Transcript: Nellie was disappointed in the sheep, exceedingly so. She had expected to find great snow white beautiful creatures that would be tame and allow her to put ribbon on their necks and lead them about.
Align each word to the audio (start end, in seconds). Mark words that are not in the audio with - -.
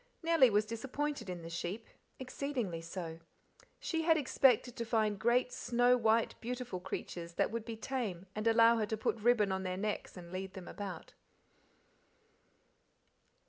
Nellie 0.23 0.49
was 0.49 0.65
disappointed 0.65 1.29
in 1.29 1.43
the 1.43 1.49
sheep, 1.51 1.87
exceedingly 2.17 2.81
so. 2.81 3.19
She 3.79 4.01
had 4.01 4.17
expected 4.17 4.75
to 4.77 4.83
find 4.83 5.19
great 5.19 5.51
snow 5.53 5.95
white 5.95 6.33
beautiful 6.41 6.79
creatures 6.79 7.33
that 7.33 7.51
would 7.51 7.65
be 7.65 7.75
tame 7.77 8.25
and 8.33 8.47
allow 8.47 8.77
her 8.77 8.87
to 8.87 8.97
put 8.97 9.19
ribbon 9.19 9.51
on 9.51 9.61
their 9.61 9.77
necks 9.77 10.17
and 10.17 10.31
lead 10.31 10.55
them 10.55 10.67
about. 10.67 11.13